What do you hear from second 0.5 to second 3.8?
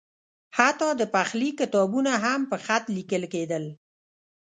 حتی د پخلي کتابونه هم په خط لیکل کېدل.